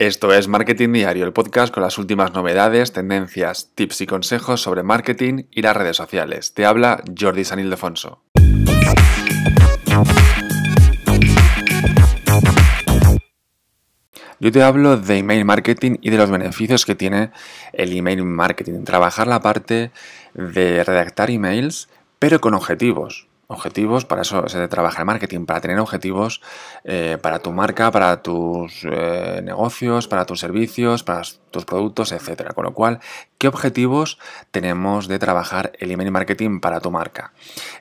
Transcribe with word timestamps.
Esto 0.00 0.32
es 0.32 0.48
Marketing 0.48 0.94
Diario, 0.94 1.26
el 1.26 1.34
podcast 1.34 1.74
con 1.74 1.82
las 1.82 1.98
últimas 1.98 2.32
novedades, 2.32 2.90
tendencias, 2.90 3.72
tips 3.74 4.00
y 4.00 4.06
consejos 4.06 4.62
sobre 4.62 4.82
marketing 4.82 5.42
y 5.50 5.60
las 5.60 5.76
redes 5.76 5.98
sociales. 5.98 6.54
Te 6.54 6.64
habla 6.64 7.04
Jordi 7.20 7.44
San 7.44 7.58
Ildefonso. 7.58 8.22
Yo 14.40 14.50
te 14.50 14.62
hablo 14.62 14.96
de 14.96 15.18
email 15.18 15.44
marketing 15.44 15.96
y 16.00 16.08
de 16.08 16.16
los 16.16 16.30
beneficios 16.30 16.86
que 16.86 16.94
tiene 16.94 17.30
el 17.74 17.94
email 17.94 18.24
marketing. 18.24 18.84
Trabajar 18.84 19.26
la 19.26 19.42
parte 19.42 19.90
de 20.32 20.82
redactar 20.82 21.30
emails, 21.30 21.90
pero 22.18 22.40
con 22.40 22.54
objetivos 22.54 23.28
objetivos, 23.50 24.04
para 24.04 24.22
eso 24.22 24.48
se 24.48 24.68
trabaja 24.68 25.00
el 25.00 25.06
marketing, 25.06 25.44
para 25.44 25.60
tener 25.60 25.80
objetivos 25.80 26.40
eh, 26.84 27.18
para 27.20 27.40
tu 27.40 27.52
marca, 27.52 27.90
para 27.90 28.22
tus 28.22 28.84
eh, 28.84 29.40
negocios, 29.42 30.06
para 30.06 30.24
tus 30.24 30.38
servicios, 30.38 31.02
para 31.02 31.22
tus 31.50 31.64
productos, 31.64 32.12
etcétera. 32.12 32.52
Con 32.52 32.64
lo 32.64 32.72
cual, 32.72 33.00
¿qué 33.38 33.48
objetivos 33.48 34.18
tenemos 34.52 35.08
de 35.08 35.18
trabajar 35.18 35.72
el 35.80 35.90
email 35.90 36.12
marketing 36.12 36.60
para 36.60 36.80
tu 36.80 36.92
marca? 36.92 37.32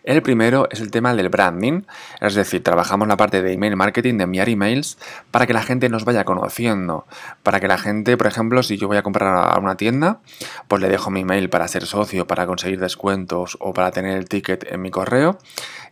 El 0.04 0.24
primero 0.24 0.68
es 0.72 0.80
el 0.80 0.90
tema 0.90 1.14
del 1.14 1.30
branding, 1.30 1.84
es 2.20 2.34
decir, 2.34 2.64
trabajamos 2.64 3.08
la 3.08 3.16
parte 3.16 3.44
de 3.44 3.54
email 3.54 3.76
marketing, 3.76 4.18
de 4.18 4.24
enviar 4.24 4.50
emails 4.50 4.98
para 5.30 5.46
que 5.46 5.54
la 5.54 5.62
gente 5.62 5.88
nos 5.88 6.04
vaya 6.04 6.24
conociendo, 6.24 7.06
para 7.44 7.60
que 7.60 7.68
la 7.68 7.78
gente, 7.78 8.18
por 8.18 8.26
ejemplo, 8.26 8.64
si 8.64 8.78
yo 8.78 8.88
voy 8.88 8.98
a 8.98 9.04
comprar 9.04 9.54
a 9.54 9.60
una 9.60 9.78
tienda, 9.78 10.20
pues 10.68 10.82
le 10.82 10.90
dejo 10.90 11.12
mi 11.12 11.22
email 11.22 11.48
para 11.52 11.68
ser 11.68 11.86
socio, 11.86 12.26
para 12.26 12.48
conseguir 12.48 12.80
descuentos 12.80 13.56
o 13.60 13.72
para 13.72 13.92
tener 13.92 14.18
el 14.18 14.28
ticket 14.28 14.66
en 14.72 14.82
mi 14.82 14.90
correo 14.90 15.38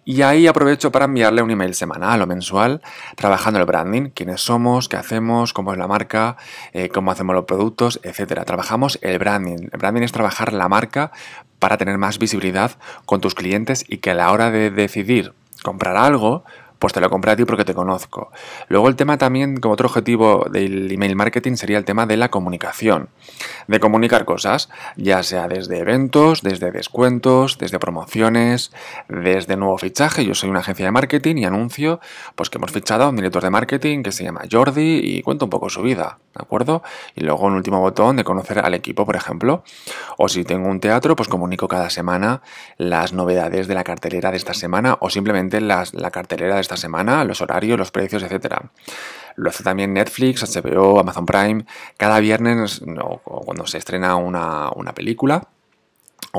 y 0.08 0.22
ahí 0.22 0.48
aprovecho 0.48 0.90
para 0.90 1.04
enviarle 1.04 1.42
un 1.42 1.52
email 1.52 1.74
semanal 1.74 2.22
o 2.22 2.28
mensual 2.28 2.82
trabajando 3.18 3.60
el 3.60 3.66
branding, 3.66 4.12
quiénes 4.12 4.40
somos, 4.40 4.88
qué 4.88 4.96
hacemos, 4.96 5.52
cómo 5.52 5.74
es 5.74 5.78
la 5.78 5.86
marca, 5.86 6.38
eh, 6.72 6.88
cómo 6.88 7.12
hacemos 7.12 7.36
los 7.36 7.44
productos, 7.44 8.00
etcétera. 8.04 8.46
Trabajamos 8.46 9.00
el 9.02 9.20
branding. 9.20 9.68
El 9.70 9.78
branding 9.78 10.04
es 10.04 10.14
trabajar 10.14 10.54
la 10.54 10.70
marca 10.70 11.12
para 11.60 11.76
tener 11.76 11.98
más 11.98 12.20
visibilidad 12.20 12.72
con 13.06 13.20
tus 13.20 13.36
clientes 13.36 13.84
y 13.86 13.98
que 13.98 14.12
a 14.12 14.14
la 14.14 14.32
hora 14.32 14.50
de 14.50 14.72
decidir 14.72 15.34
comprar 15.62 15.98
algo, 15.98 16.46
pues 16.80 16.94
te 16.94 17.02
lo 17.02 17.10
compré 17.10 17.32
a 17.32 17.36
ti 17.36 17.46
porque 17.46 17.66
te 17.66 17.74
conozco. 17.74 18.32
Luego 18.68 18.88
el 18.88 18.96
tema 18.96 19.18
también, 19.18 19.58
como 19.58 19.74
otro 19.74 19.88
objetivo 19.88 20.46
del 20.52 20.92
email 20.92 21.16
marketing, 21.16 21.56
sería 21.56 21.78
el 21.78 21.86
tema 21.86 22.06
de 22.06 22.18
la 22.18 22.30
comunicación. 22.30 23.10
De 23.68 23.80
comunicar 23.80 24.26
cosas, 24.26 24.70
ya 24.96 25.24
sea 25.24 25.48
desde 25.48 25.80
eventos, 25.80 26.42
desde 26.42 26.72
descuentos, 26.72 27.58
desde 27.58 27.80
promociones, 27.80 28.72
desde 29.08 29.58
nuevo 29.58 29.78
fichaje. 29.78 30.26
Yo 30.26 30.36
soy 30.36 30.50
una 30.50 30.60
agencia 30.60 30.86
de 30.86 30.92
marketing 30.92 31.38
y 31.38 31.46
anuncio 31.46 32.00
pues 32.36 32.50
que 32.50 32.58
hemos 32.58 32.72
fichado 32.72 33.06
a 33.06 33.10
un 33.10 33.16
director 33.16 33.44
de 33.44 33.50
marketing 33.50 34.04
que 34.04 34.12
se 34.12 34.24
llama 34.24 34.42
Jordi 34.50 35.00
y 35.04 35.22
cuento 35.22 35.46
un 35.46 35.50
poco 35.50 35.70
su 35.70 35.82
vida, 35.82 36.20
¿de 36.38 36.44
acuerdo? 36.44 36.84
Y 37.16 37.22
luego 37.22 37.46
un 37.46 37.54
último 37.54 37.80
botón 37.80 38.16
de 38.16 38.24
conocer 38.24 38.60
al 38.60 38.74
equipo, 38.74 39.06
por 39.06 39.16
ejemplo. 39.16 39.64
O 40.18 40.30
si 40.30 40.44
tengo 40.44 40.70
un 40.70 40.80
teatro, 40.80 41.16
pues 41.16 41.30
comunico 41.30 41.68
cada 41.68 41.90
semana 41.90 42.42
las 42.78 43.14
novedades 43.14 43.68
de 43.68 43.76
la 43.76 43.84
cartelera 43.84 44.32
de 44.32 44.38
esta 44.38 44.54
semana 44.54 44.98
o 45.00 45.10
simplemente 45.10 45.62
las, 45.62 45.94
la 45.94 46.12
cartelera 46.12 46.56
de 46.56 46.62
esta 46.62 46.78
semana, 46.78 47.24
los 47.24 47.42
horarios, 47.42 47.78
los 47.78 47.92
precios, 47.92 48.24
etcétera. 48.24 48.72
Lo 49.36 49.50
hace 49.50 49.64
también 49.64 49.94
Netflix, 49.94 50.44
HBO, 50.44 51.00
Amazon 51.00 51.26
Prime. 51.26 51.66
Cada 51.98 52.20
viernes, 52.20 52.82
cuando 53.24 53.68
se 53.68 53.78
estrena 53.78 54.16
una, 54.16 54.72
una 54.72 54.94
película, 54.94 55.48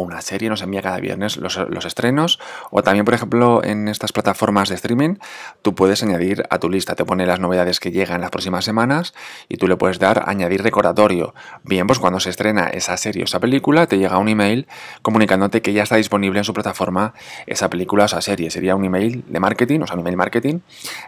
una 0.00 0.20
serie 0.20 0.48
nos 0.48 0.62
envía 0.62 0.82
cada 0.82 0.98
viernes 0.98 1.36
los, 1.36 1.56
estrenos 1.84 2.38
o 2.70 2.82
también 2.82 3.04
por 3.04 3.14
ejemplo 3.14 3.62
en 3.64 3.88
estas 3.88 4.12
plataformas 4.12 4.68
de 4.68 4.74
streaming 4.74 5.16
tú 5.62 5.74
puedes 5.74 6.02
añadir 6.02 6.44
a 6.50 6.58
tu 6.58 6.68
lista. 6.68 6.94
Te 6.94 7.04
pone 7.04 7.26
las 7.26 7.40
novedades 7.40 7.80
que 7.80 7.90
llegan 7.90 8.20
las 8.20 8.30
próximas 8.30 8.64
semanas 8.64 9.14
y 9.48 9.56
tú 9.56 9.68
le 9.68 9.76
puedes 9.76 9.98
dar 9.98 10.24
añadir 10.26 10.62
recordatorio. 10.62 11.34
Bien 11.64 11.86
pues 11.86 11.98
cuando 11.98 12.20
se 12.20 12.30
estrena 12.30 12.68
esa 12.68 12.96
serie 12.96 13.22
o 13.22 13.24
esa 13.24 13.40
película 13.40 13.86
te 13.86 13.98
llega 13.98 14.18
un 14.18 14.28
email 14.28 14.66
comunicándote 15.02 15.62
que 15.62 15.72
ya 15.72 15.82
está 15.82 15.96
disponible 15.96 16.38
en 16.38 16.44
su 16.44 16.54
plataforma 16.54 17.14
esa 17.46 17.70
película 17.70 18.04
o 18.04 18.06
esa 18.06 18.20
serie. 18.20 18.50
Sería 18.50 18.76
un 18.76 18.84
email 18.84 19.24
de 19.26 19.40
marketing 19.40 19.80
o 19.80 19.86
sea 19.86 19.94
un 19.94 20.00
email 20.00 20.16
marketing 20.16 20.60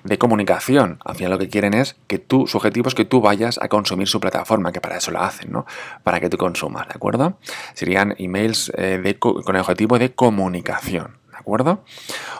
de 0.04 0.18
comunicación. 0.18 0.98
Al 1.04 1.16
final 1.16 1.32
lo 1.32 1.38
que 1.38 1.48
quieren 1.48 1.74
es 1.74 1.96
que 2.06 2.18
tú 2.18 2.46
su 2.46 2.56
objetivo 2.56 2.88
es 2.88 2.94
que 2.94 3.04
tú 3.04 3.20
vayas 3.20 3.58
a 3.60 3.68
consumir 3.68 4.08
su 4.08 4.20
plataforma 4.20 4.72
que 4.72 4.80
para 4.80 4.96
eso 4.96 5.10
la 5.10 5.24
hacen 5.26 5.52
no 5.52 5.66
para 6.02 6.20
que 6.20 6.28
tú 6.28 6.36
consumas 6.36 6.88
de 6.88 6.94
acuerdo 6.94 7.38
serían 7.74 8.14
emails 8.18 8.72
eh, 8.80 9.18
con 9.18 9.54
el 9.54 9.60
objetivo 9.60 9.98
de 9.98 10.12
comunicación. 10.14 11.18
¿De 11.30 11.36
acuerdo? 11.36 11.84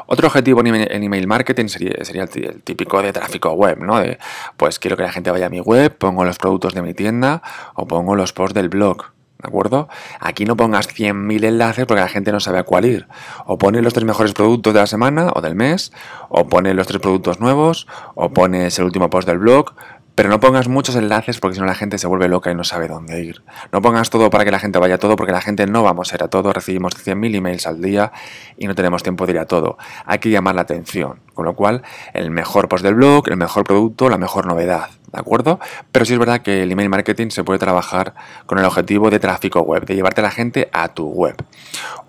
Otro 0.07 0.27
objetivo 0.27 0.61
en 0.61 1.03
email 1.03 1.27
marketing 1.27 1.67
sería, 1.69 2.05
sería 2.05 2.25
el 2.25 2.63
típico 2.63 3.01
de 3.03 3.13
tráfico 3.13 3.53
web, 3.53 3.79
¿no? 3.79 3.99
De, 3.99 4.19
pues 4.57 4.79
quiero 4.79 4.97
que 4.97 5.05
la 5.05 5.13
gente 5.13 5.31
vaya 5.31 5.47
a 5.47 5.51
mi 5.51 5.61
web, 5.61 5.97
pongo 5.97 6.25
los 6.25 6.39
productos 6.39 6.75
de 6.75 6.83
mi 6.83 6.93
tienda 6.93 7.43
o 7.75 7.87
pongo 7.87 8.15
los 8.15 8.33
posts 8.33 8.55
del 8.55 8.69
blog. 8.69 9.05
¿De 9.43 9.49
acuerdo? 9.49 9.89
Aquí 10.21 10.45
no 10.45 10.55
pongas 10.55 10.87
100.000 10.87 11.45
enlaces 11.45 11.87
porque 11.87 12.03
la 12.03 12.09
gente 12.09 12.31
no 12.31 12.41
sabe 12.41 12.59
a 12.59 12.63
cuál 12.63 12.85
ir. 12.85 13.09
O 13.47 13.57
pone 13.57 13.81
los 13.81 13.95
tres 13.95 14.05
mejores 14.05 14.35
productos 14.35 14.75
de 14.75 14.81
la 14.81 14.87
semana 14.87 15.33
o 15.35 15.41
del 15.41 15.55
mes, 15.55 15.93
o 16.29 16.47
pone 16.47 16.75
los 16.75 16.87
tres 16.87 17.01
productos 17.01 17.41
nuevos, 17.41 17.87
o 18.15 18.31
pones 18.31 18.79
el 18.79 18.85
último 18.85 19.09
post 19.09 19.27
del 19.27 19.39
blog, 19.39 19.73
pero 20.21 20.29
no 20.29 20.39
pongas 20.39 20.69
muchos 20.69 20.97
enlaces 20.97 21.41
porque 21.41 21.55
si 21.55 21.61
no 21.61 21.67
la 21.67 21.75
gente 21.75 21.97
se 21.97 22.07
vuelve 22.07 22.29
loca 22.29 22.51
y 22.51 22.55
no 22.55 22.63
sabe 22.63 22.89
dónde 22.89 23.23
ir. 23.25 23.43
No 23.73 23.81
pongas 23.81 24.11
todo 24.11 24.29
para 24.29 24.45
que 24.45 24.51
la 24.51 24.59
gente 24.59 24.79
vaya 24.79 24.97
a 24.97 24.99
todo 24.99 25.17
porque 25.17 25.33
la 25.33 25.41
gente 25.41 25.67
no 25.67 25.83
vamos 25.83 26.13
a 26.13 26.17
ir 26.17 26.23
a 26.23 26.29
todo. 26.29 26.53
Recibimos 26.53 26.95
100.000 26.95 27.37
emails 27.37 27.67
al 27.67 27.81
día 27.81 28.13
y 28.59 28.67
no 28.67 28.75
tenemos 28.75 29.03
tiempo 29.03 29.25
de 29.25 29.33
ir 29.33 29.39
a 29.39 29.47
todo. 29.47 29.79
Hay 30.05 30.19
que 30.19 30.29
llamar 30.29 30.57
la 30.57 30.61
atención. 30.61 31.21
Con 31.33 31.47
lo 31.47 31.55
cual, 31.55 31.81
el 32.13 32.31
mejor 32.31 32.69
post 32.69 32.85
del 32.85 32.97
blog, 32.97 33.31
el 33.31 33.39
mejor 33.39 33.65
producto, 33.65 34.11
la 34.11 34.19
mejor 34.19 34.45
novedad. 34.45 34.91
¿De 35.11 35.19
acuerdo? 35.19 35.59
Pero 35.91 36.05
sí 36.05 36.13
es 36.13 36.19
verdad 36.19 36.43
que 36.43 36.65
el 36.65 36.71
email 36.71 36.91
marketing 36.91 37.31
se 37.31 37.43
puede 37.43 37.59
trabajar 37.59 38.13
con 38.45 38.59
el 38.59 38.67
objetivo 38.67 39.09
de 39.09 39.21
tráfico 39.21 39.63
web, 39.63 39.87
de 39.87 39.95
llevarte 39.95 40.21
a 40.21 40.25
la 40.25 40.31
gente 40.31 40.69
a 40.75 40.89
tu 40.89 41.09
web. 41.09 41.43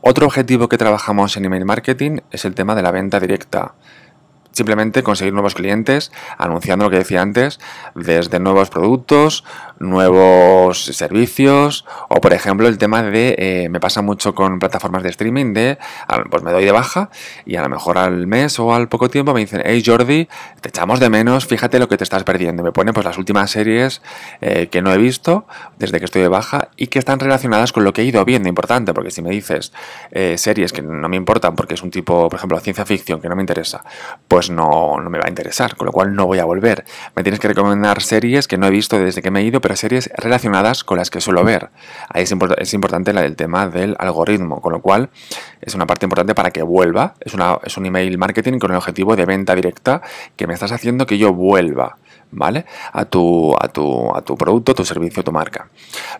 Otro 0.02 0.26
objetivo 0.26 0.68
que 0.68 0.78
trabajamos 0.78 1.38
en 1.38 1.46
email 1.46 1.64
marketing 1.64 2.18
es 2.30 2.44
el 2.44 2.56
tema 2.56 2.76
de 2.76 2.82
la 2.82 2.92
venta 2.92 3.22
directa 3.22 3.76
simplemente 4.52 5.04
conseguir 5.04 5.34
nuevos 5.34 5.56
clientes, 5.56 6.12
anunciando 6.38 6.86
lo 6.86 6.92
que 6.92 6.98
decía 6.98 7.22
antes, 7.22 7.60
desde 7.96 8.40
nuevos 8.40 8.70
productos, 8.70 9.44
nuevos 9.82 10.84
servicios, 10.84 11.86
o 12.10 12.20
por 12.20 12.34
ejemplo 12.34 12.68
el 12.68 12.78
tema 12.78 13.02
de, 13.04 13.36
eh, 13.38 13.70
me 13.70 13.80
pasa 13.80 14.02
mucho 14.02 14.36
con 14.36 14.60
plataformas 14.60 15.04
de 15.04 15.10
streaming, 15.10 15.54
de, 15.54 15.78
pues 16.30 16.44
me 16.44 16.52
doy 16.52 16.66
de 16.66 16.72
baja 16.72 17.10
y 17.46 17.56
a 17.56 17.62
lo 17.62 17.70
mejor 17.70 17.98
al 17.98 18.28
mes 18.28 18.60
o 18.60 18.74
al 18.74 18.90
poco 18.90 19.10
tiempo 19.10 19.34
me 19.34 19.40
dicen, 19.40 19.62
hey 19.64 19.82
Jordi, 19.86 20.28
te 20.60 20.70
echamos 20.70 21.00
de 21.00 21.10
menos, 21.10 21.46
fíjate 21.46 21.80
lo 21.80 21.88
que 21.88 21.98
te 21.98 22.04
estás 22.04 22.24
perdiendo. 22.26 22.64
Me 22.64 22.74
pone 22.74 22.92
pues 22.92 23.06
las 23.06 23.18
últimas 23.18 23.52
series 23.52 24.02
eh, 24.42 24.68
que 24.68 24.82
no 24.82 24.94
he 24.94 24.98
visto 24.98 25.48
desde 25.80 26.00
que 26.00 26.06
estoy 26.06 26.22
de 26.22 26.28
baja 26.28 26.70
y 26.76 26.88
que 26.88 27.00
están 27.00 27.20
relacionadas 27.20 27.72
con 27.72 27.84
lo 27.86 27.94
que 27.94 28.02
he 28.02 28.06
ido 28.06 28.24
viendo, 28.26 28.50
importante, 28.50 28.94
porque 28.94 29.12
si 29.12 29.22
me 29.22 29.30
dices 29.30 29.72
eh, 30.12 30.38
series 30.38 30.74
que 30.74 30.82
no 30.82 31.08
me 31.08 31.16
importan 31.16 31.56
porque 31.56 31.76
es 31.76 31.84
un 31.84 31.92
tipo, 31.92 32.28
por 32.28 32.38
ejemplo, 32.38 32.60
ciencia 32.60 32.86
ficción 32.86 33.22
que 33.22 33.30
no 33.30 33.36
me 33.36 33.42
interesa, 33.42 33.84
pues 34.28 34.42
pues 34.42 34.50
no, 34.50 34.98
me 34.98 35.20
va 35.20 35.26
a 35.28 35.30
interesar, 35.30 35.76
con 35.76 35.86
lo 35.86 35.92
cual 35.92 36.16
no 36.16 36.26
voy 36.26 36.40
a 36.40 36.46
volver. 36.46 36.84
Me 37.16 37.22
tienes 37.22 37.40
que 37.40 37.48
recomendar 37.48 38.02
series 38.02 38.48
que 38.48 38.58
no 38.58 38.66
he 38.66 38.72
visto 38.72 38.98
desde 38.98 39.22
que 39.22 39.30
me 39.30 39.42
he 39.42 39.44
ido, 39.44 39.62
pero 39.62 39.71
series 39.80 40.10
relacionadas 40.18 40.84
con 40.84 40.98
las 40.98 41.10
que 41.10 41.22
suelo 41.22 41.44
ver. 41.44 41.70
Ahí 42.10 42.24
es, 42.24 42.74
importante 42.74 43.14
la 43.14 43.22
del 43.22 43.36
tema 43.36 43.68
del 43.68 43.96
algoritmo, 44.00 44.62
con 44.62 44.74
lo 44.74 44.82
cual 44.82 45.10
es 45.62 45.76
una 45.76 45.88
parte 45.88 46.06
importante 46.06 46.36
para 46.36 46.52
que 46.52 46.64
vuelva. 46.64 47.16
Es, 47.20 47.34
es 47.64 47.78
un 47.78 47.86
email 47.86 48.18
marketing 48.18 48.60
con 48.60 48.72
el 48.72 48.78
objetivo 48.78 49.16
de 49.16 49.26
venta 49.26 49.56
directa 49.56 50.02
que 50.36 50.48
me 50.48 50.54
estás 50.54 50.72
haciendo 50.72 51.06
que 51.06 51.18
yo 51.18 51.34
vuelva. 51.34 51.98
¿Vale? 52.32 52.66
A 52.94 53.06
tu, 53.06 53.56
a 53.60 53.68
tu, 53.68 54.16
a 54.16 54.22
tu 54.22 54.38
producto, 54.38 54.74
tu 54.74 54.86
servicio, 54.86 55.24
tu 55.24 55.32
marca. 55.32 55.68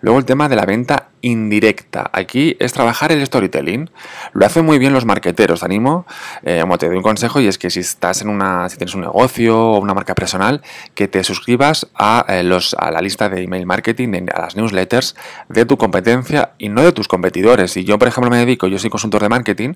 Luego 0.02 0.20
el 0.20 0.26
tema 0.26 0.50
de 0.50 0.56
la 0.56 0.66
venta 0.66 1.08
indirecta. 1.22 2.10
Aquí 2.14 2.58
es 2.60 2.74
trabajar 2.74 3.12
el 3.12 3.26
storytelling. 3.26 3.90
Lo 4.34 4.46
hacen 4.46 4.66
muy 4.66 4.80
bien 4.80 4.94
los 4.94 5.06
marqueteros. 5.06 5.60
Te 5.62 5.66
animo, 5.66 6.06
eh, 6.44 6.60
como 6.62 6.78
te 6.78 6.88
doy 6.88 6.98
un 6.98 7.04
consejo, 7.04 7.40
y 7.40 7.48
es 7.48 7.58
que 7.58 7.70
si 7.70 7.80
estás 7.80 8.22
en 8.22 8.30
una, 8.30 8.68
si 8.70 8.78
tienes 8.78 8.96
un 8.96 9.02
negocio 9.02 9.58
o 9.58 9.80
una 9.80 9.94
marca 9.94 10.16
personal, 10.16 10.62
que 10.96 11.08
te 11.08 11.24
suscribas 11.24 11.88
a, 11.96 12.26
eh, 12.28 12.44
los, 12.44 12.74
a 12.74 12.92
la 12.92 13.02
lista 13.02 13.30
de 13.30 13.44
email 13.44 13.66
marketing, 13.66 14.28
a 14.34 14.42
las 14.42 14.56
newsletters 14.56 15.16
de 15.50 15.66
tu 15.66 15.78
competencia 15.78 16.52
y 16.58 16.70
no 16.70 16.82
de 16.82 16.92
tus 16.92 17.08
competidores. 17.08 17.78
Y 17.78 17.84
yo, 17.84 18.00
por 18.00 18.08
ejemplo, 18.08 18.30
me 18.30 18.38
dedico, 18.38 18.68
yo 18.68 18.80
soy 18.80 18.90
consultor 18.90 19.22
de 19.22 19.30
marketing, 19.30 19.74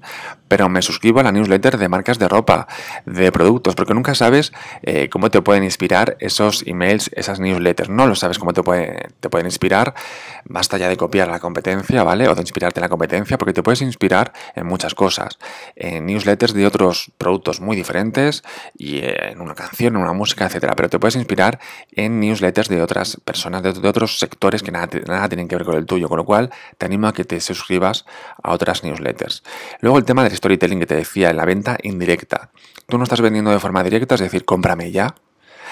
pero 0.47 0.67
me 0.69 0.81
suscribo 0.81 1.19
a 1.19 1.23
la 1.23 1.31
newsletter 1.31 1.77
de 1.77 1.89
marcas 1.89 2.19
de 2.19 2.27
ropa, 2.27 2.67
de 3.05 3.31
productos, 3.31 3.75
porque 3.75 3.93
nunca 3.93 4.15
sabes 4.15 4.51
eh, 4.81 5.09
cómo 5.09 5.29
te 5.29 5.41
pueden 5.41 5.63
inspirar 5.63 6.04
esos 6.19 6.63
emails, 6.65 7.09
esas 7.13 7.39
newsletters. 7.39 7.89
No 7.89 8.07
lo 8.07 8.15
sabes 8.15 8.39
cómo 8.39 8.53
te, 8.53 8.63
puede, 8.63 9.09
te 9.19 9.29
pueden 9.29 9.47
inspirar. 9.47 9.93
Basta 10.45 10.77
ya 10.77 10.89
de 10.89 10.97
copiar 10.97 11.27
la 11.27 11.39
competencia, 11.39 12.03
¿vale? 12.03 12.27
O 12.27 12.35
de 12.35 12.41
inspirarte 12.41 12.79
en 12.79 12.83
la 12.83 12.89
competencia, 12.89 13.37
porque 13.37 13.53
te 13.53 13.63
puedes 13.63 13.81
inspirar 13.81 14.33
en 14.55 14.65
muchas 14.65 14.95
cosas. 14.95 15.37
En 15.75 16.05
newsletters 16.05 16.53
de 16.53 16.65
otros 16.65 17.11
productos 17.17 17.61
muy 17.61 17.75
diferentes 17.75 18.43
y 18.77 18.99
en 19.03 19.41
una 19.41 19.55
canción, 19.55 19.95
en 19.95 20.01
una 20.01 20.13
música, 20.13 20.45
etcétera. 20.45 20.73
Pero 20.75 20.89
te 20.89 20.99
puedes 20.99 21.15
inspirar 21.15 21.59
en 21.91 22.19
newsletters 22.19 22.69
de 22.69 22.81
otras 22.81 23.17
personas, 23.23 23.63
de, 23.63 23.87
otros 23.87 24.19
sectores 24.19 24.63
que 24.63 24.71
nada, 24.71 24.87
nada 25.07 25.29
tienen 25.29 25.47
que 25.47 25.55
ver 25.55 25.65
con 25.65 25.75
el 25.75 25.85
tuyo. 25.85 26.09
Con 26.09 26.17
lo 26.17 26.25
cual, 26.25 26.51
te 26.77 26.85
animo 26.85 27.07
a 27.07 27.13
que 27.13 27.25
te 27.25 27.39
suscribas 27.39 28.05
a 28.41 28.51
otras 28.51 28.83
newsletters. 28.83 29.43
Luego 29.81 29.97
el 29.97 30.05
tema 30.05 30.23
del 30.23 30.35
storytelling 30.35 30.79
que 30.79 30.85
te 30.85 30.95
decía, 30.95 31.29
en 31.29 31.37
la 31.37 31.45
venta 31.45 31.77
indirecta. 31.83 32.51
Tú 32.87 32.97
no 32.97 33.03
estás 33.03 33.21
vendiendo 33.21 33.51
de 33.51 33.59
forma 33.59 33.83
directa, 33.83 34.15
es 34.15 34.21
decir, 34.21 34.45
cómprame 34.45 34.91
ya, 34.91 35.15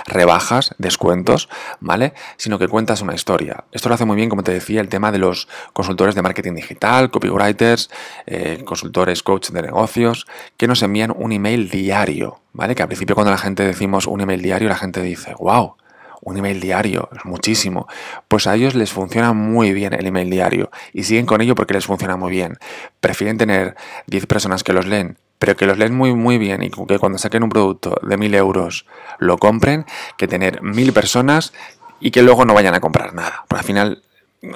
rebajas, 0.05 0.75
descuentos, 0.77 1.49
¿vale? 1.79 2.13
Sino 2.37 2.59
que 2.59 2.67
cuentas 2.67 3.01
una 3.01 3.13
historia. 3.13 3.65
Esto 3.71 3.89
lo 3.89 3.95
hace 3.95 4.05
muy 4.05 4.15
bien, 4.15 4.29
como 4.29 4.43
te 4.43 4.51
decía, 4.51 4.81
el 4.81 4.89
tema 4.89 5.11
de 5.11 5.19
los 5.19 5.47
consultores 5.73 6.15
de 6.15 6.21
marketing 6.21 6.53
digital, 6.53 7.11
copywriters, 7.11 7.89
eh, 8.25 8.61
consultores, 8.65 9.23
coach 9.23 9.49
de 9.49 9.61
negocios, 9.61 10.27
que 10.57 10.67
nos 10.67 10.81
envían 10.83 11.13
un 11.15 11.31
email 11.31 11.69
diario, 11.69 12.41
¿vale? 12.51 12.75
Que 12.75 12.83
al 12.83 12.87
principio 12.87 13.15
cuando 13.15 13.31
la 13.31 13.37
gente 13.37 13.63
decimos 13.63 14.07
un 14.07 14.21
email 14.21 14.41
diario, 14.41 14.69
la 14.69 14.75
gente 14.75 15.01
dice, 15.01 15.33
wow, 15.39 15.75
un 16.23 16.37
email 16.37 16.59
diario, 16.59 17.09
es 17.15 17.25
muchísimo. 17.25 17.87
Pues 18.27 18.47
a 18.47 18.55
ellos 18.55 18.75
les 18.75 18.91
funciona 18.91 19.33
muy 19.33 19.73
bien 19.73 19.93
el 19.93 20.05
email 20.05 20.29
diario 20.29 20.71
y 20.93 21.03
siguen 21.03 21.25
con 21.25 21.41
ello 21.41 21.55
porque 21.55 21.73
les 21.73 21.85
funciona 21.85 22.15
muy 22.15 22.31
bien. 22.31 22.57
Prefieren 22.99 23.37
tener 23.37 23.75
10 24.07 24.25
personas 24.27 24.63
que 24.63 24.73
los 24.73 24.85
leen, 24.85 25.17
pero 25.43 25.57
que 25.57 25.65
los 25.65 25.77
leen 25.77 25.93
muy 25.93 26.13
muy 26.13 26.37
bien 26.37 26.63
y 26.63 26.69
que 26.69 26.99
cuando 26.99 27.17
saquen 27.17 27.43
un 27.43 27.49
producto 27.49 27.97
de 28.01 28.15
1000 28.15 28.33
euros 28.35 28.85
lo 29.19 29.37
compren, 29.37 29.85
que 30.15 30.25
tener 30.25 30.61
1000 30.61 30.93
personas 30.93 31.51
y 31.99 32.11
que 32.11 32.23
luego 32.23 32.45
no 32.45 32.53
vayan 32.53 32.75
a 32.75 32.79
comprar 32.79 33.13
nada. 33.13 33.43
Porque 33.49 33.59
al 33.59 33.65
final 33.65 34.03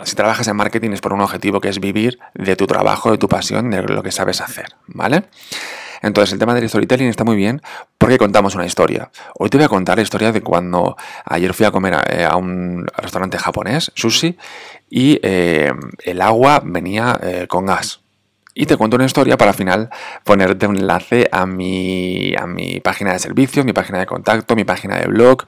si 0.06 0.16
trabajas 0.16 0.48
en 0.48 0.56
marketing 0.56 0.92
es 0.92 1.02
por 1.02 1.12
un 1.12 1.20
objetivo 1.20 1.60
que 1.60 1.68
es 1.68 1.82
vivir 1.82 2.20
de 2.36 2.56
tu 2.56 2.68
trabajo, 2.68 3.12
de 3.12 3.18
tu 3.18 3.28
pasión, 3.28 3.70
de 3.70 3.82
lo 3.82 4.02
que 4.02 4.14
sabes 4.14 4.40
hacer, 4.40 4.78
¿vale? 4.88 5.26
Entonces, 6.02 6.32
el 6.32 6.40
tema 6.40 6.56
del 6.56 6.70
storytelling 6.70 7.10
está 7.10 7.26
muy 7.26 7.36
bien 7.36 7.62
porque 7.98 8.18
contamos 8.18 8.56
una 8.56 8.66
historia. 8.66 9.12
Hoy 9.38 9.50
te 9.50 9.58
voy 9.58 9.66
a 9.66 9.70
contar 9.70 9.98
la 9.98 10.04
historia 10.04 10.32
de 10.32 10.42
cuando 10.42 10.96
ayer 11.26 11.54
fui 11.54 11.66
a 11.66 11.72
comer 11.72 11.96
a, 11.96 12.04
eh, 12.08 12.30
un 12.34 12.88
restaurante 12.96 13.38
japonés, 13.38 13.92
sushi, 13.94 14.38
y 14.90 15.20
eh, 15.22 15.74
el 16.06 16.22
agua 16.22 16.62
venía 16.64 17.20
eh, 17.22 17.46
con 17.50 17.66
gas 17.66 18.07
y 18.58 18.66
te 18.66 18.76
cuento 18.76 18.96
una 18.96 19.06
historia 19.06 19.38
para 19.38 19.52
al 19.52 19.58
final 19.58 19.90
ponerte 20.24 20.66
un 20.66 20.78
enlace 20.78 21.30
a 21.32 21.46
mi, 21.46 22.34
a 22.36 22.48
mi 22.48 22.80
página 22.80 23.14
de 23.14 23.20
servicios, 23.20 23.64
mi 23.64 23.72
página 23.72 24.00
de 24.00 24.08
contacto, 24.08 24.56
mi 24.56 24.64
página 24.64 24.98
de 24.98 25.06
blog. 25.06 25.44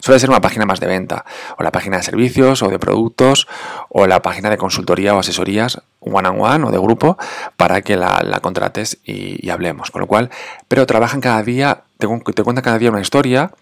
Suele 0.00 0.18
ser 0.18 0.30
una 0.30 0.40
página 0.40 0.64
más 0.64 0.80
de 0.80 0.86
venta, 0.86 1.26
o 1.58 1.62
la 1.62 1.70
página 1.70 1.98
de 1.98 2.02
servicios 2.02 2.62
o 2.62 2.68
de 2.68 2.78
productos, 2.78 3.46
o 3.90 4.06
la 4.06 4.22
página 4.22 4.48
de 4.48 4.56
consultoría 4.56 5.14
o 5.14 5.18
asesorías 5.18 5.82
one 6.00 6.26
on 6.26 6.40
one 6.40 6.64
o 6.64 6.70
de 6.70 6.78
grupo 6.78 7.18
para 7.58 7.82
que 7.82 7.96
la, 7.96 8.40
contrates 8.40 8.98
y, 9.04 9.50
hablemos. 9.50 9.90
Con 9.90 10.00
lo 10.00 10.06
cual, 10.06 10.30
pero 10.66 10.86
trabajan 10.86 11.20
cada 11.20 11.42
día, 11.42 11.82
te, 11.98 12.08
te 12.34 12.42
cuentan 12.42 12.64
cada 12.64 12.78
día 12.78 12.90
una 12.90 13.02
historia, 13.02 13.52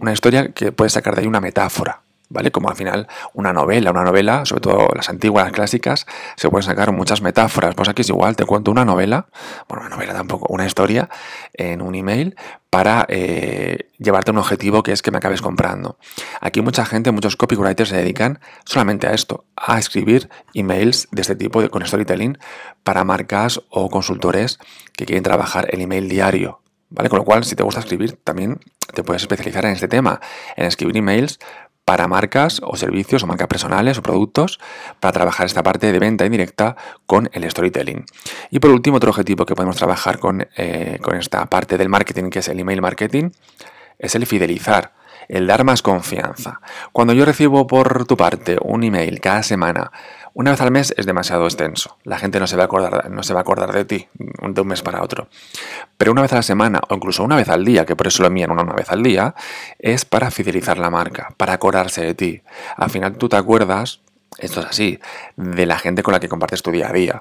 una 0.00 0.12
historia 0.12 0.48
que 0.52 0.72
puedes 0.72 0.92
sacar 0.92 1.14
de 1.14 1.22
ahí 1.22 1.26
una 1.28 1.40
metáfora. 1.40 2.02
¿Vale? 2.30 2.50
Como 2.50 2.70
al 2.70 2.76
final 2.76 3.08
una 3.34 3.52
novela, 3.52 3.90
una 3.90 4.04
novela, 4.04 4.46
sobre 4.46 4.62
todo 4.62 4.88
las 4.94 5.10
antiguas, 5.10 5.44
las 5.44 5.52
clásicas, 5.52 6.06
se 6.36 6.48
pueden 6.48 6.64
sacar 6.64 6.92
muchas 6.92 7.20
metáforas. 7.20 7.74
Pues 7.74 7.88
aquí 7.88 8.00
es 8.00 8.08
igual, 8.08 8.36
te 8.36 8.46
cuento 8.46 8.70
una 8.70 8.86
novela, 8.86 9.26
bueno, 9.68 9.84
una 9.84 9.94
novela 9.94 10.14
tampoco, 10.14 10.46
una 10.48 10.64
historia 10.64 11.10
en 11.52 11.82
un 11.82 11.94
email 11.94 12.36
para 12.70 13.04
eh, 13.08 13.90
llevarte 13.98 14.30
un 14.30 14.38
objetivo 14.38 14.82
que 14.82 14.92
es 14.92 15.02
que 15.02 15.10
me 15.10 15.18
acabes 15.18 15.42
comprando. 15.42 15.98
Aquí 16.40 16.62
mucha 16.62 16.86
gente, 16.86 17.10
muchos 17.10 17.36
copywriters 17.36 17.90
se 17.90 17.96
dedican 17.96 18.38
solamente 18.64 19.08
a 19.08 19.12
esto, 19.12 19.44
a 19.56 19.78
escribir 19.78 20.30
emails 20.54 21.08
de 21.10 21.22
este 21.22 21.34
tipo 21.34 21.60
de, 21.60 21.68
con 21.68 21.84
storytelling 21.84 22.38
para 22.84 23.04
marcas 23.04 23.60
o 23.68 23.90
consultores 23.90 24.58
que 24.96 25.04
quieren 25.04 25.24
trabajar 25.24 25.66
el 25.70 25.80
email 25.80 26.08
diario. 26.08 26.60
¿Vale? 26.92 27.08
Con 27.08 27.20
lo 27.20 27.24
cual, 27.24 27.44
si 27.44 27.54
te 27.54 27.62
gusta 27.62 27.80
escribir, 27.80 28.18
también 28.24 28.58
te 28.92 29.04
puedes 29.04 29.22
especializar 29.22 29.64
en 29.64 29.72
este 29.72 29.86
tema, 29.86 30.20
en 30.56 30.66
escribir 30.66 30.96
emails 30.96 31.38
para 31.90 32.06
marcas 32.06 32.60
o 32.62 32.76
servicios 32.76 33.24
o 33.24 33.26
marcas 33.26 33.48
personales 33.48 33.98
o 33.98 34.02
productos 34.02 34.60
para 35.00 35.10
trabajar 35.10 35.46
esta 35.46 35.64
parte 35.64 35.90
de 35.90 35.98
venta 35.98 36.24
indirecta 36.24 36.76
con 37.04 37.28
el 37.32 37.50
storytelling. 37.50 38.06
Y 38.48 38.60
por 38.60 38.70
último, 38.70 38.98
otro 38.98 39.10
objetivo 39.10 39.44
que 39.44 39.56
podemos 39.56 39.74
trabajar 39.74 40.20
con, 40.20 40.46
eh, 40.56 41.00
con 41.02 41.16
esta 41.16 41.44
parte 41.46 41.76
del 41.78 41.88
marketing, 41.88 42.30
que 42.30 42.38
es 42.38 42.48
el 42.48 42.60
email 42.60 42.80
marketing, 42.80 43.30
es 43.98 44.14
el 44.14 44.24
fidelizar 44.24 44.92
el 45.28 45.46
dar 45.46 45.64
más 45.64 45.82
confianza. 45.82 46.60
Cuando 46.92 47.12
yo 47.12 47.24
recibo 47.24 47.66
por 47.66 48.06
tu 48.06 48.16
parte 48.16 48.58
un 48.62 48.84
email 48.84 49.20
cada 49.20 49.42
semana, 49.42 49.92
una 50.32 50.52
vez 50.52 50.60
al 50.60 50.70
mes 50.70 50.94
es 50.96 51.06
demasiado 51.06 51.44
extenso. 51.44 51.98
La 52.04 52.18
gente 52.18 52.38
no 52.38 52.46
se 52.46 52.56
va 52.56 52.62
a 52.62 52.66
acordar, 52.66 53.10
no 53.10 53.22
se 53.22 53.32
va 53.32 53.40
a 53.40 53.42
acordar 53.42 53.72
de 53.72 53.84
ti 53.84 54.08
de 54.14 54.60
un 54.60 54.68
mes 54.68 54.82
para 54.82 55.02
otro. 55.02 55.28
Pero 55.96 56.12
una 56.12 56.22
vez 56.22 56.32
a 56.32 56.36
la 56.36 56.42
semana 56.42 56.80
o 56.88 56.94
incluso 56.94 57.24
una 57.24 57.36
vez 57.36 57.48
al 57.48 57.64
día, 57.64 57.84
que 57.84 57.96
por 57.96 58.06
eso 58.06 58.22
lo 58.22 58.28
envían 58.28 58.50
una, 58.50 58.62
una 58.62 58.74
vez 58.74 58.90
al 58.90 59.02
día, 59.02 59.34
es 59.78 60.04
para 60.04 60.30
fidelizar 60.30 60.78
la 60.78 60.90
marca, 60.90 61.34
para 61.36 61.54
acordarse 61.54 62.02
de 62.02 62.14
ti. 62.14 62.42
Al 62.76 62.90
final 62.90 63.16
tú 63.16 63.28
te 63.28 63.36
acuerdas 63.36 64.00
esto 64.38 64.60
es 64.60 64.66
así, 64.66 64.98
de 65.36 65.66
la 65.66 65.78
gente 65.78 66.02
con 66.02 66.12
la 66.12 66.20
que 66.20 66.28
compartes 66.28 66.62
tu 66.62 66.70
día 66.70 66.88
a 66.88 66.92
día 66.92 67.20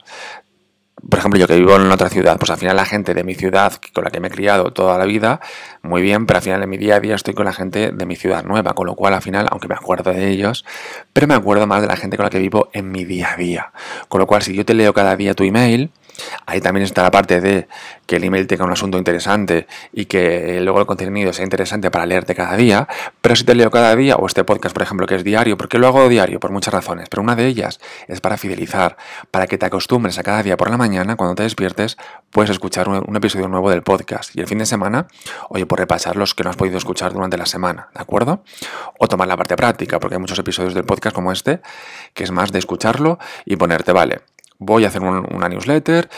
por 1.08 1.20
ejemplo, 1.20 1.40
yo 1.40 1.48
que 1.48 1.56
vivo 1.56 1.76
en 1.76 1.92
otra 1.92 2.10
ciudad, 2.10 2.38
pues 2.38 2.52
al 2.52 2.58
final 2.58 2.76
la 2.76 2.86
gente 2.86 3.14
de 3.14 3.24
mi 3.24 3.36
ciudad, 3.36 3.74
con 3.94 4.04
la 4.04 4.10
que 4.10 4.20
me 4.20 4.28
he 4.28 4.32
criado 4.32 4.74
toda 4.74 4.98
la 4.98 5.06
vida, 5.06 5.40
muy 5.82 6.02
bien, 6.02 6.26
pero 6.26 6.38
al 6.38 6.44
final 6.44 6.64
en 6.64 6.70
mi 6.70 6.78
día 6.78 6.96
a 6.96 7.00
día 7.00 7.16
estoy 7.16 7.34
con 7.34 7.46
la 7.46 7.54
gente 7.54 7.92
de 7.92 8.06
mi 8.06 8.16
ciudad 8.16 8.44
nueva, 8.44 8.74
con 8.74 8.88
lo 8.88 8.96
cual 8.96 9.14
al 9.14 9.22
final, 9.22 9.48
aunque 9.52 9.68
me 9.68 9.76
acuerdo 9.76 10.12
de 10.12 10.30
ellos, 10.30 10.66
pero 11.14 11.28
me 11.28 11.36
acuerdo 11.36 11.68
más 11.68 11.82
de 11.82 11.88
la 11.88 11.96
gente 11.96 12.18
con 12.18 12.26
la 12.26 12.30
que 12.30 12.40
vivo 12.40 12.70
en 12.74 12.92
mi 12.92 13.06
día 13.06 13.34
a 13.34 13.38
día. 13.38 13.72
Con 14.08 14.20
lo 14.20 14.28
cual, 14.28 14.42
si 14.42 14.54
yo 14.54 14.66
te 14.66 14.74
leo 14.74 14.94
cada 14.94 15.16
día 15.16 15.34
tu 15.34 15.44
email, 15.44 15.92
Ahí 16.46 16.62
también 16.62 16.84
está 16.84 17.04
la 17.04 17.12
parte 17.12 17.42
de 17.42 17.68
que 18.06 18.16
el 18.16 18.24
email 18.24 18.48
tenga 18.48 18.66
un 18.66 18.72
asunto 18.72 18.98
interesante 18.98 19.68
y 19.94 20.06
que 20.06 20.60
luego 20.62 20.80
el 20.80 20.86
contenido 20.86 21.32
sea 21.32 21.44
interesante 21.44 21.92
para 21.92 22.06
leerte 22.06 22.34
cada 22.36 22.56
día, 22.56 22.88
pero 23.22 23.36
si 23.36 23.44
te 23.44 23.54
leo 23.56 23.70
cada 23.70 23.96
día, 23.96 24.16
o 24.16 24.26
este 24.26 24.44
podcast, 24.44 24.74
por 24.74 24.84
ejemplo, 24.84 25.06
que 25.06 25.16
es 25.16 25.24
diario, 25.24 25.58
¿por 25.58 25.70
qué 25.70 25.78
lo 25.78 25.88
hago 25.88 26.10
diario? 26.10 26.40
Por 26.40 26.52
muchas 26.52 26.74
razones, 26.74 27.08
pero 27.10 27.22
una 27.22 27.36
de 27.36 27.46
ellas 27.46 27.80
es 28.08 28.22
para 28.22 28.38
fidelizar, 28.38 28.98
para 29.32 29.48
que 29.48 29.58
te 29.58 29.66
acostumbres 29.66 30.18
a 30.18 30.24
cada 30.24 30.42
día 30.44 30.58
por 30.58 30.70
la 30.70 30.78
mañana, 30.78 31.16
cuando 31.16 31.36
te 31.36 31.44
despiertes, 31.44 31.98
puedes 32.32 32.50
escuchar 32.50 32.90
un, 32.90 33.16
episodio 33.16 33.48
nuevo 33.48 33.70
del 33.70 33.84
podcast 33.84 34.36
y 34.36 34.40
el 34.40 34.48
fin 34.48 34.60
de 34.60 34.66
semana, 34.66 35.08
oye, 35.50 35.66
por 35.66 35.78
repasar 35.78 36.16
los 36.16 36.34
que 36.34 36.44
no 36.44 36.50
has 36.50 36.56
podido 36.56 36.78
escuchar 36.78 37.14
durante 37.14 37.38
la 37.38 37.46
semana, 37.46 37.90
¿de 37.94 38.02
acuerdo? 38.02 38.44
O 38.98 39.08
tomar 39.08 39.28
la 39.28 39.38
parte 39.38 39.56
práctica, 39.56 40.00
porque 40.00 40.16
hay 40.16 40.22
muchos 40.22 40.40
episodios 40.40 40.74
del 40.74 40.86
podcast 40.86 41.16
como 41.16 41.32
este, 41.32 41.62
que 42.14 42.24
es 42.24 42.32
más 42.32 42.52
de 42.52 42.60
escucharlo 42.60 43.20
y 43.46 43.56
ponerte, 43.56 43.92
vale, 43.92 44.22
voy 44.60 44.84
a 44.84 44.90
hacer 44.90 45.02
una 45.02 45.48
newsletter, 45.48 46.10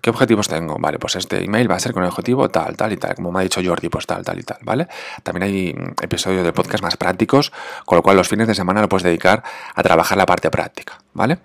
¿qué, 0.00 0.10
objetivos 0.10 0.46
tengo? 0.46 0.76
Vale, 0.78 1.00
pues 1.00 1.16
este 1.16 1.44
email 1.44 1.68
va 1.68 1.74
a 1.74 1.80
ser 1.80 1.92
con 1.92 2.04
el 2.04 2.08
objetivo 2.08 2.48
tal, 2.48 2.76
tal 2.76 2.92
y 2.92 2.96
tal, 2.96 3.16
como 3.16 3.32
me 3.32 3.40
ha 3.40 3.42
dicho 3.42 3.60
Jordi, 3.62 3.88
pues 3.88 4.06
tal, 4.06 4.24
tal 4.24 4.38
y 4.38 4.44
tal, 4.44 4.58
¿vale? 4.62 4.86
También 5.24 5.42
hay 5.42 5.74
mm, 5.74 5.94
episodios 6.04 6.44
de 6.44 6.52
podcast 6.52 6.84
más 6.84 6.96
prácticos, 6.96 7.52
con 7.84 7.96
lo 7.96 8.02
cual 8.02 8.16
los 8.16 8.28
fines 8.28 8.46
de 8.46 8.54
semana 8.54 8.80
lo 8.80 8.88
puedes 8.88 9.02
dedicar 9.02 9.42
a 9.74 9.82
trabajar 9.82 10.16
la 10.16 10.24
parte 10.24 10.50
práctica, 10.52 11.00
¿vale? 11.14 11.38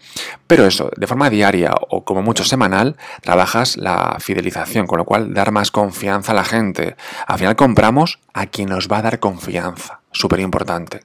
Pero 0.46 0.68
eso, 0.68 0.92
de 0.96 1.08
forma 1.08 1.32
diaria 1.32 1.74
o 1.90 2.06
como 2.06 2.22
mucho 2.22 2.44
semanal, 2.44 2.96
trabajas 3.22 3.76
la 3.78 4.18
fidelización, 4.20 4.86
con 4.86 5.00
lo 5.00 5.06
cual 5.06 5.34
dar 5.34 5.52
más 5.52 5.72
confianza 5.72 6.32
a 6.34 6.36
la 6.36 6.44
gente. 6.44 6.96
Al 7.26 7.40
final 7.40 7.56
compramos 7.56 8.20
a 8.34 8.46
quien 8.46 8.70
nos 8.70 8.88
va 8.88 9.00
a 9.00 9.02
dar 9.02 9.20
confianza, 9.20 10.02
súper 10.12 10.42
importante. 10.42 11.02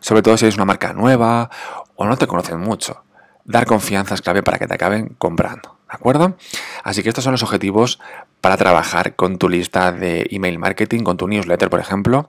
Sobre 0.00 0.22
todo 0.22 0.36
si 0.36 0.46
es 0.46 0.56
una 0.56 0.64
marca 0.64 0.92
nueva 0.92 1.50
o 1.94 2.04
no 2.04 2.16
te 2.16 2.26
conocen 2.26 2.58
mucho 2.58 3.04
dar 3.44 3.66
confianza 3.66 4.14
es 4.14 4.22
clave 4.22 4.42
para 4.42 4.58
que 4.58 4.66
te 4.66 4.74
acaben 4.74 5.14
comprando. 5.18 5.78
¿De 5.88 5.96
acuerdo? 5.96 6.36
Así 6.84 7.02
que 7.02 7.08
estos 7.08 7.24
son 7.24 7.32
los 7.32 7.42
objetivos 7.42 7.98
para 8.42 8.58
trabajar 8.58 9.14
con 9.14 9.38
tu 9.38 9.48
lista 9.48 9.92
de 9.92 10.26
email 10.30 10.58
marketing, 10.58 11.04
con 11.04 11.16
tu 11.16 11.28
newsletter, 11.28 11.70
por 11.70 11.80
ejemplo, 11.80 12.28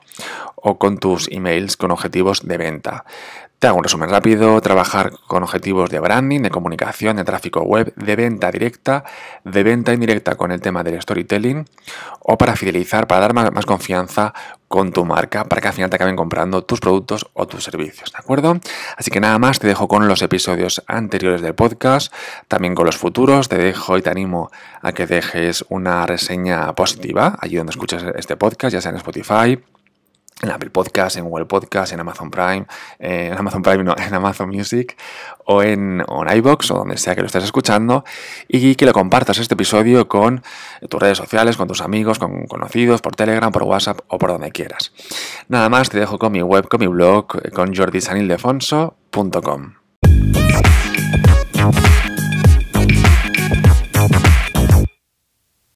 o 0.56 0.78
con 0.78 1.00
tus 1.00 1.28
emails 1.32 1.76
con 1.76 1.92
objetivos 1.92 2.48
de 2.48 2.58
venta. 2.58 3.04
Te 3.64 3.68
hago 3.68 3.78
un 3.78 3.84
resumen 3.86 4.10
rápido, 4.10 4.60
trabajar 4.60 5.14
con 5.26 5.42
objetivos 5.42 5.90
de 5.90 6.02
branding, 6.02 6.42
de 6.42 6.50
comunicación, 6.50 7.16
de 7.16 7.24
tráfico 7.24 7.62
web, 7.62 7.94
de 7.96 8.18
venta 8.18 8.52
directa, 8.52 9.06
de 9.46 9.64
venta 9.64 9.94
indirecta 9.94 10.36
con 10.36 10.52
el 10.52 10.60
tema 10.60 10.84
del 10.84 11.02
storytelling 11.02 11.66
o 12.20 12.38
para 12.38 12.58
fidelizar, 12.58 13.08
para 13.08 13.22
dar 13.22 13.34
más, 13.34 13.66
confianza 13.66 14.34
con 14.68 14.92
tu 14.92 15.06
marca, 15.06 15.46
para 15.46 15.62
que 15.62 15.70
al 15.70 15.74
final 15.74 15.90
te 15.90 15.96
acaben 15.96 16.18
comprando 16.18 16.66
tus 16.66 16.82
productos 16.82 17.26
o 17.32 17.48
tus 17.48 17.64
servicios, 17.64 18.12
¿de 18.12 18.18
acuerdo? 18.18 18.60
Así 18.98 19.12
que 19.12 19.22
nada 19.22 19.40
más, 19.40 19.60
te 19.60 19.68
dejo 19.68 19.88
con 19.88 20.10
los 20.10 20.22
episodios 20.22 20.84
anteriores 20.88 21.42
del 21.42 21.56
podcast, 21.56 22.14
también 22.50 22.76
con 22.76 22.86
los 22.86 22.98
futuros, 22.98 23.48
te 23.48 23.58
dejo 23.58 23.98
y 23.98 24.02
te 24.02 24.10
animo 24.10 24.52
a 24.82 24.92
que 24.92 25.08
dejes 25.08 25.64
una 25.70 26.03
reseña 26.06 26.74
positiva 26.74 27.38
allí 27.40 27.58
donde 27.58 27.72
escuches 27.72 28.04
este 28.16 28.38
podcast, 28.38 28.74
ya 28.74 28.82
sea 28.82 28.92
en 28.92 28.98
Spotify, 28.98 29.58
en 30.44 30.52
Apple 30.52 30.70
Podcast, 30.70 31.18
en 31.18 31.26
Google 31.26 31.46
Podcast, 31.46 31.94
en 31.94 32.00
Amazon 32.00 32.30
Prime, 32.30 32.66
en 33.00 33.34
Amazon 33.34 33.62
Prime, 33.62 33.84
no, 33.84 33.96
en 33.98 34.14
Amazon 34.14 34.50
Music 34.50 34.98
o 35.46 35.64
en, 35.64 36.04
en 36.08 36.38
iBox 36.38 36.72
o 36.72 36.76
donde 36.76 36.98
sea 36.98 37.16
que 37.16 37.22
lo 37.22 37.28
estés 37.28 37.44
escuchando 37.44 38.04
y 38.48 38.76
que 38.76 38.86
lo 38.86 38.94
compartas 38.94 39.38
este 39.38 39.56
episodio 39.56 40.08
con 40.08 40.44
tus 40.90 41.00
redes 41.00 41.18
sociales, 41.18 41.58
con 41.58 41.68
tus 41.68 41.82
amigos, 41.82 42.20
con 42.20 42.46
conocidos, 42.46 43.02
por 43.02 43.16
Telegram, 43.16 43.52
por 43.52 43.64
WhatsApp 43.64 44.00
o 44.08 44.18
por 44.18 44.32
donde 44.32 44.52
quieras. 44.52 44.92
Nada 45.48 45.70
más, 45.70 45.90
te 45.90 46.00
dejo 46.00 46.20
con 46.20 46.32
mi 46.32 46.42
web, 46.42 46.68
con 46.68 46.80
mi 46.80 46.88
blog, 46.88 47.28
con 47.54 47.76
jordisanildefonso.com. 47.76 49.83